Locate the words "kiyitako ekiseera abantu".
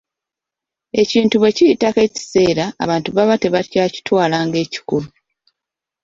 1.55-3.09